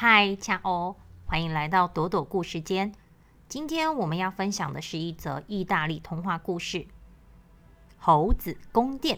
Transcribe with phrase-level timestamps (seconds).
[0.00, 0.94] 嗨，恰欧，
[1.26, 2.94] 欢迎来到朵朵故事间。
[3.48, 6.78] 今天我们要分享的是一则意大利童话故事
[7.98, 9.16] 《猴子宫殿》。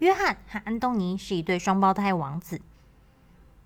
[0.00, 2.60] 约翰和安东尼是一对双胞胎王子。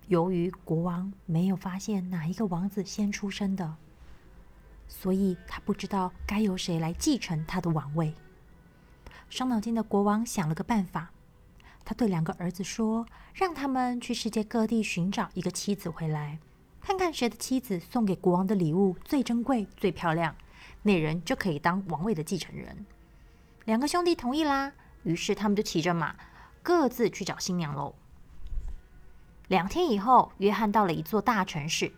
[0.07, 3.75] 由于国王没有发现哪一个王子先出生的，
[4.87, 8.15] 所以他不知道该由谁来继承他的王位。
[9.29, 11.11] 伤脑筋的国王想了个办法，
[11.83, 16.39] 他对两个儿子说：“让他们去世界各地寻找一个妻子回来，
[16.81, 20.35] 看看谁的妻子送给国王的礼物最珍贵、最漂亮，
[20.83, 22.85] 那人就可以当王位的继承人。”
[23.65, 24.73] 两个兄弟同意啦。
[25.03, 26.15] 于是他们就骑着马，
[26.61, 27.95] 各自去找新娘喽。
[29.47, 31.91] 两天以后，约翰到了一座大城市，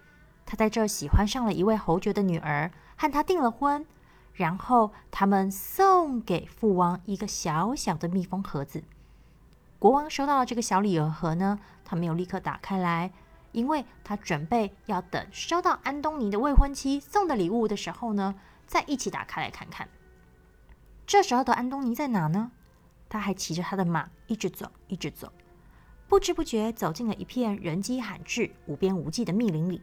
[0.46, 3.86] 他在这儿喜欢上了一位侯爵的女儿，和她订了婚。
[4.34, 8.84] 然后他们送给父王一个小小的密封盒子。
[9.84, 13.12] 国王收到了这个小礼盒呢，他没有立刻打开来，
[13.52, 18.34] 因为他准备要等收到安东尼的未婚妻送的礼物的时候呢，
[18.66, 19.90] 再一起打开来看看。
[21.06, 22.50] 这时候的安东尼在哪呢？
[23.10, 25.34] 他还骑着他的马，一直走，一直走，
[26.08, 29.82] 不知不觉走进了一片人迹罕至、无边无际的密林里。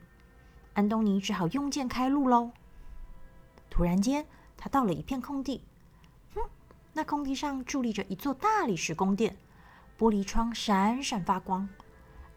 [0.73, 2.53] 安东尼只好用剑开路喽。
[3.69, 4.25] 突然间，
[4.57, 5.63] 他到了一片空地，
[6.35, 6.41] 哼，
[6.95, 9.37] 那空地上伫立着一座大理石宫殿，
[10.01, 11.69] 玻璃窗闪闪发光。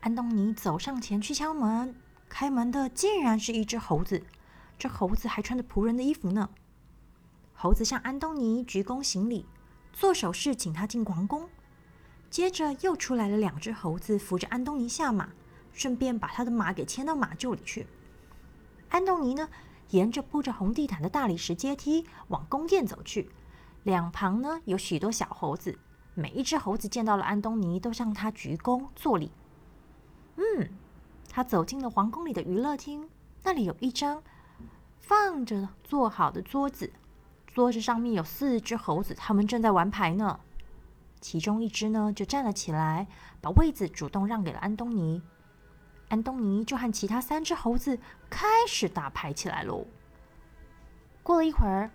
[0.02, 1.96] 安东尼走上前去敲门，
[2.28, 4.22] 开门的竟然是一只猴子，
[4.78, 6.50] 这猴子还穿着仆人的衣服呢。
[7.54, 9.46] 猴子向安东尼鞠躬行礼。
[9.94, 11.48] 做手势，请他进皇宫。
[12.30, 15.30] 接着又出来了两只猴子，扶着安东尼下马，
[15.72, 17.88] 顺便把他的马给牵到马厩里去。
[18.90, 19.48] 安东尼呢，
[19.92, 23.30] 沿着铺着红地毯的大理石阶梯往宫殿走去，
[23.84, 25.80] 两旁呢有许多小猴子，
[26.16, 29.32] 每一只猴子见到了安东尼，都向他鞠躬作礼。
[30.36, 30.70] 嗯，
[31.30, 33.10] 他走进了皇宫里的娱乐厅，
[33.44, 34.22] 那里有一张
[35.00, 36.92] 放着做好的桌子。
[37.48, 40.40] 桌子上面有四只猴子，他们正在玩牌呢。
[41.22, 43.08] 其中一只呢就站了起来，
[43.42, 45.22] 把位子主动让给了安东尼。
[46.10, 47.98] 安东尼就和其他三只猴子
[48.30, 49.88] 开始打牌起来喽。
[51.24, 51.90] 过了一会儿，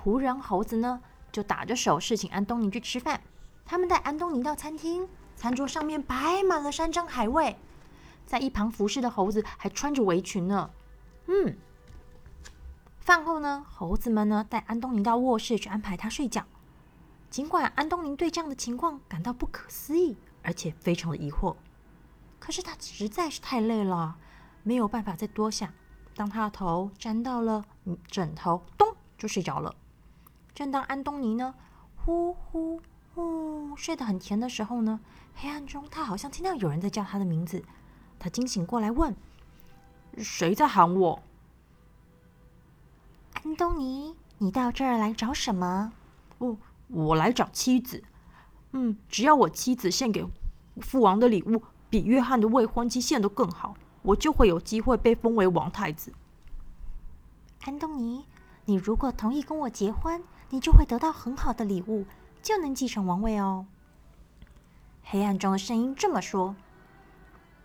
[0.00, 3.20] 仆人猴子呢就打着手势请安东尼去吃饭。
[3.72, 7.56] 他们带安东尼到餐厅，餐桌上面摆满了山珍海味，
[8.26, 10.68] 在一旁服侍的猴子还穿着围裙呢。
[11.24, 11.56] 嗯。
[13.00, 16.44] 饭后呢，猴子们呢带安东尼到卧室去安排他睡觉。
[17.30, 21.56] 尽管安东尼对这样的情况感到不可思议，而且非常的疑惑，
[22.38, 24.18] 可是他实在是太累了，
[24.64, 25.72] 没有办法再多想。
[26.14, 27.64] 当他的头沾到了
[28.06, 29.74] 枕头，咚就睡着了。
[30.52, 31.54] 正当安东尼呢
[31.96, 32.82] 呼呼
[33.14, 35.00] 呼睡得很甜的时候呢，
[35.34, 37.62] 黑暗中他好像听到有人在叫他的名字。
[38.18, 39.14] 他惊醒过来问
[40.18, 41.22] ：“谁在喊我？”
[43.44, 45.92] 安东尼，你到这儿来找什么？
[46.38, 46.56] 哦，
[46.88, 48.02] 我来找妻子。
[48.70, 50.24] 嗯，只要我妻子献给
[50.80, 56.12] 父王的礼物比约翰的未婚妻献的更好，我就会有机会被封为王太子。
[57.64, 58.24] 安东尼，
[58.64, 62.06] 你如果同意跟我结婚，你就会得到很好的礼物，
[62.42, 63.66] 就能继承王位哦。
[65.04, 66.56] 黑暗中的声音这么说。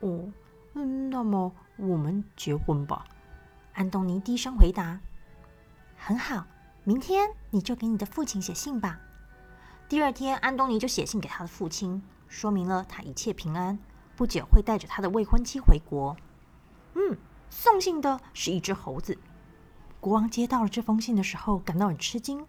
[0.01, 0.31] 哦，
[0.73, 3.05] 嗯，那么我们结婚吧。
[3.73, 4.99] 安东尼低声回答。
[5.95, 6.45] 很好，
[6.83, 8.99] 明天你就给你的父亲写信吧。
[9.89, 13.79] 第二天，安东尼就写信给他的父亲，说明了他一切平安，
[14.15, 16.15] 不久会带着他的未婚妻回国。
[16.93, 17.17] 嗯，
[17.49, 19.17] 送信的是一只猴子。
[19.99, 22.45] 国王接到了这封信的时候，感到很吃惊。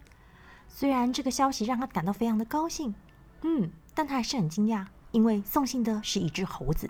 [0.69, 2.95] 虽然这个消息让他感到非常的高兴，
[3.43, 6.89] 嗯，但他还是很惊讶，因为送信的是一只猴子。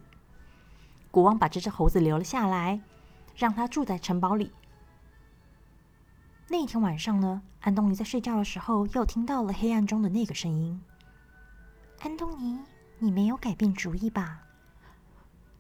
[1.11, 2.81] 国王把这只猴子留了下来，
[3.35, 4.53] 让他住在城堡里。
[6.49, 10.81] 那一天晚上呢，安东尼在睡觉的时候，又听到了黑暗中的那个声音。
[12.01, 12.59] 安东尼，
[12.99, 14.41] 你没有改变主意吧？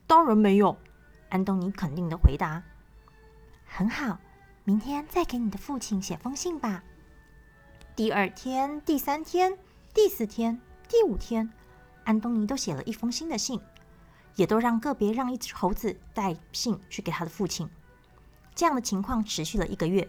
[0.06, 0.76] 当然没有，
[1.30, 2.62] 安东尼肯定的回答。
[3.66, 4.18] 很好，
[4.64, 6.82] 明天再给你的父亲写封信吧。
[7.98, 9.58] 第二天、第三天、
[9.92, 11.52] 第四天、第五天，
[12.04, 13.60] 安东尼都写了一封新的信，
[14.36, 17.68] 也都让个别让一只猴子带信去给他的父亲。
[18.54, 20.08] 这样的情况持续了一个月。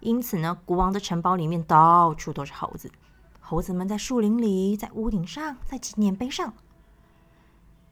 [0.00, 2.90] 因此呢，国王的城堡里面到处都是猴子。
[3.38, 6.52] 猴子们在树林里，在屋顶上，在纪念碑上。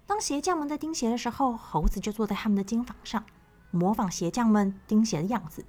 [0.09, 3.25] 当鞋匠们在钉鞋的时候，猴子就坐在他们的肩膀上，
[3.71, 5.65] 模仿鞋匠们钉鞋的样子。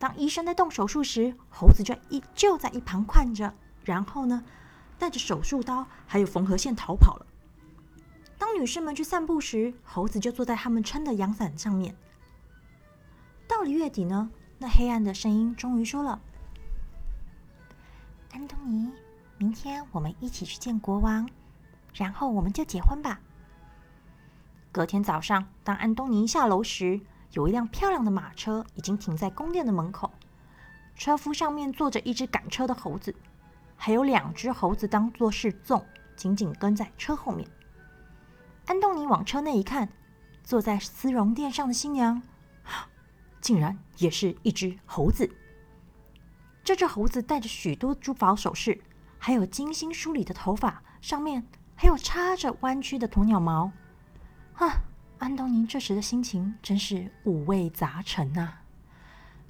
[0.00, 3.54] 当医生在动手术时，猴子就一就在一旁看着，
[3.84, 4.42] 然后呢，
[4.98, 7.26] 带着手术刀还有缝合线逃跑了。
[8.38, 11.94] 当女士们去散步时，猴子就坐在他们撑的阳伞上面。
[13.46, 16.18] 到了月底呢，那黑暗的声音终于说了
[18.32, 18.90] ：“安东尼，
[19.36, 21.28] 明天我们一起去见国王，
[21.92, 23.20] 然后我们就结婚吧。”
[24.72, 27.02] 隔天早上，当安东尼下楼时，
[27.32, 30.12] 有一辆漂亮的马车已经停在宫殿的门口，
[30.96, 33.14] 车夫上面坐着一只赶车的猴子，
[33.76, 35.84] 还有两只猴子当做侍从，
[36.16, 37.48] 紧紧跟在车后面。
[38.66, 39.88] 安东尼往车内一看，
[40.42, 42.20] 坐在丝绒垫上的新娘，
[43.40, 45.30] 竟然也是一只猴子。
[46.62, 48.80] 这只猴子戴着许多珠宝首饰，
[49.18, 53.72] 还有精心梳理的头发，上面还有插着弯曲的鸵鸟毛。
[54.54, 54.82] 啊，
[55.20, 58.54] 安东尼这时的心情真是五味杂陈呐！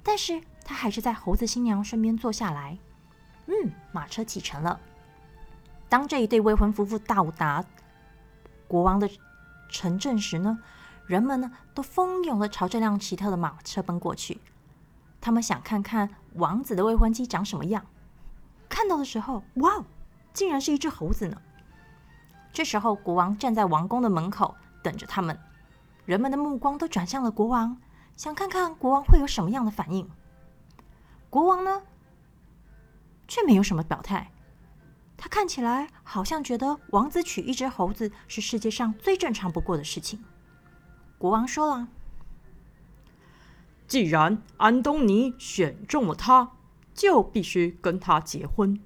[0.03, 2.77] 但是他还是在猴子新娘身边坐下来。
[3.45, 4.77] 嗯，马车启程了。
[5.87, 7.63] 当这一对未婚夫妇到达
[8.67, 9.09] 国王的
[9.69, 10.59] 城镇时呢，
[11.07, 14.41] 人们呢都蜂拥的朝这辆奇特的马车奔过去。
[15.21, 17.85] 他们想看看王子的未婚妻长什么样。
[18.67, 19.81] 看到的时候，哇，
[20.33, 21.41] 竟然是一只猴子呢！
[22.51, 24.53] 这时候，国王站在王宫的门口。
[24.83, 25.39] 等着他们，
[26.05, 27.77] 人们的目光都转向了国王，
[28.17, 30.09] 想看看国王会有什么样的反应。
[31.29, 31.83] 国王呢，
[33.27, 34.31] 却没有什么表态。
[35.15, 40.23] 他看起来好像觉得王子娶一只猴子是世界上最正常不过的事情。
[41.19, 41.87] 国王说了
[43.87, 46.53] ：“既然安东尼选中了他，
[46.95, 48.81] 就必须跟他结婚。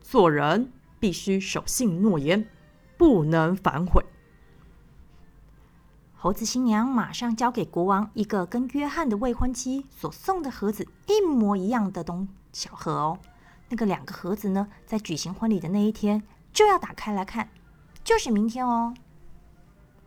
[0.00, 2.48] 做人必须守信诺言，
[2.98, 4.04] 不能反悔。”
[6.22, 13.18] 猴子新娘马上交给国王一个跟约翰的未婚妻所送的盒子一模一样的东小盒哦。
[13.68, 16.22] 那个两个盒子呢，在举行婚礼的那一天
[16.52, 17.48] 就要打开来看，
[18.04, 18.94] 就是明天哦。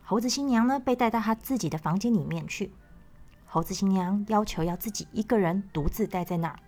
[0.04, 2.72] 猴子新娘呢，被带到她自己的房间里面去。
[3.44, 6.58] 猴子新娘要求要自己一个人独自待在那儿，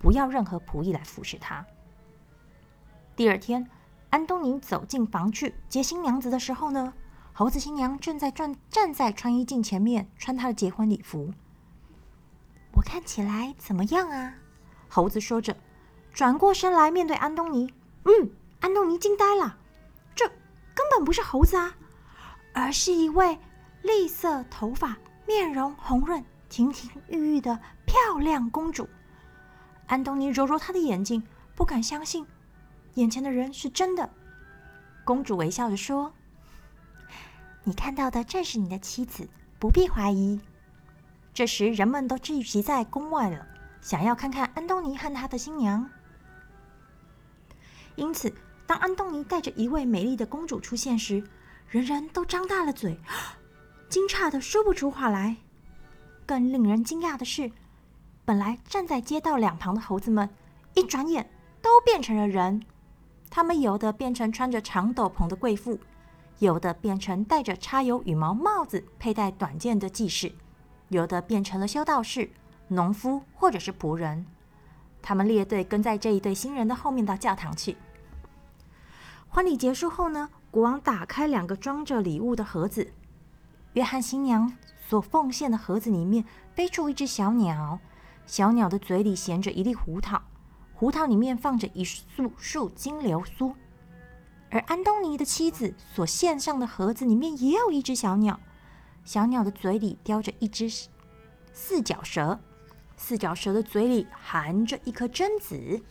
[0.00, 1.64] 不要任何仆役来服侍她。
[3.14, 3.70] 第二天，
[4.10, 6.92] 安东尼走进房去接新娘子的时候呢。
[7.38, 11.32] 猴子新娘正在站站在穿衣镜前面穿她的结婚礼服。
[12.72, 14.34] 我看起来怎么样啊？
[14.88, 15.56] 猴子说着，
[16.12, 17.72] 转过身来面对安东尼。
[18.06, 19.56] 嗯，安东尼惊呆了，
[20.16, 21.76] 这根本不是猴子啊，
[22.54, 23.38] 而是一位
[23.82, 27.56] 栗色头发、面容红润、亭亭玉玉的
[27.86, 28.88] 漂亮公主。
[29.86, 31.22] 安东尼揉揉她的眼睛，
[31.54, 32.26] 不敢相信
[32.94, 34.10] 眼前的人是真的。
[35.04, 36.12] 公主微笑着说。
[37.68, 39.28] 你看到的正是你的妻子，
[39.58, 40.40] 不必怀疑。
[41.34, 43.46] 这时，人们都聚集在宫外了，
[43.82, 45.86] 想要看看安东尼和他的新娘。
[47.94, 48.32] 因此，
[48.66, 51.22] 当安东尼带着一位美丽的公主出现时，
[51.68, 52.98] 人人都张大了嘴，
[53.90, 55.36] 惊诧的说不出话来。
[56.24, 57.52] 更令人惊讶的是，
[58.24, 60.26] 本来站在街道两旁的猴子们，
[60.72, 61.30] 一转眼
[61.60, 62.62] 都变成了人。
[63.28, 65.78] 他们有的变成穿着长斗篷的贵妇。
[66.38, 70.32] 有的变成戴着插有羽毛帽子、佩戴短剑的技士，
[70.88, 72.30] 有的变成了修道士、
[72.68, 74.24] 农夫或者是仆人。
[75.02, 77.76] 他们列队跟在这一对新人的后面到教堂去。
[79.28, 82.92] 婚礼结束后呢，国王打开两个装着礼物的盒子。
[83.74, 84.52] 约翰新娘
[84.88, 87.78] 所奉献的盒子里面飞出一只小鸟，
[88.26, 90.22] 小鸟的嘴里衔着一粒胡桃，
[90.74, 93.54] 胡桃里面放着一束束金流苏。
[94.50, 98.40] 而安东尼的妻子所献上的盒子里面也有一只小鸟，
[99.04, 100.70] 小鸟的嘴里叼着一只
[101.52, 102.40] 四脚蛇，
[102.96, 105.82] 四脚蛇的嘴里含着一颗榛子。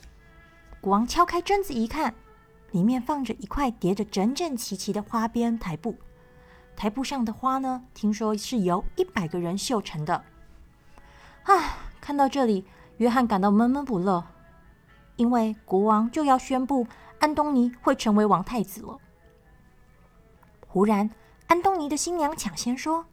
[0.80, 2.14] 国王敲开榛子一看，
[2.72, 5.96] 里面放着一块叠着整整齐齐的花边台布，
[6.74, 10.24] 台布上的花呢，听说是由一百个人绣成的。
[11.44, 12.64] 啊，看到这里，
[12.96, 14.24] 约翰感到闷闷不乐，
[15.14, 16.86] 因为国王就要宣布。
[17.20, 18.98] 安东尼会成为王太子了。
[20.66, 21.10] 忽然，
[21.46, 23.06] 安东尼的新娘抢先说：“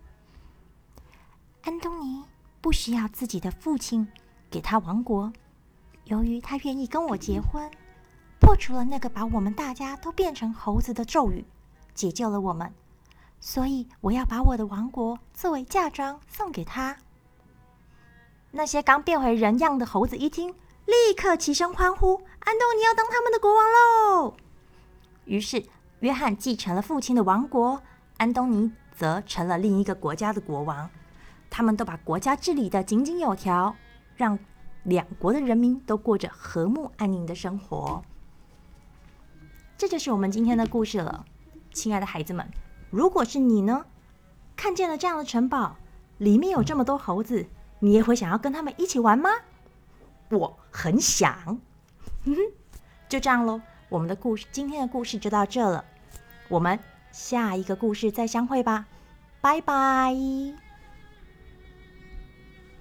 [1.63, 2.23] 安东尼
[2.61, 4.07] 不需要自己的父亲
[4.49, 5.31] 给他王国，
[6.03, 7.71] 由于他愿意跟我结婚，
[8.39, 11.45] 破除了那个把我们大家都变成猴子的咒语，
[11.93, 12.71] 解救了我们，
[13.39, 16.97] 所以我要把我的王国作为嫁妆送给他。”
[18.51, 20.53] 那些刚变回人样的猴子一听。
[20.85, 24.35] 立刻齐声欢呼：“安东尼要当他们的国王喽！”
[25.25, 25.63] 于是，
[26.01, 27.81] 约翰继承了父亲的王国，
[28.17, 30.89] 安东尼则成了另一个国家的国王。
[31.49, 33.75] 他们都把国家治理得井井有条，
[34.15, 34.37] 让
[34.83, 38.03] 两国的人民都过着和睦安宁的生活。
[39.77, 41.25] 这就是我们今天的故事了，
[41.73, 42.47] 亲爱的孩子们，
[42.91, 43.85] 如果是你呢？
[44.55, 45.75] 看见了这样的城堡，
[46.19, 47.47] 里面有这么多猴子，
[47.79, 49.29] 你也会想要跟他们一起玩吗？
[50.29, 51.59] 我很想。
[53.07, 55.85] 就这样喽，我们的故事今天的故事就到这了，
[56.49, 56.77] 我们
[57.11, 58.85] 下一个故事再相会吧，
[59.41, 60.64] 拜拜。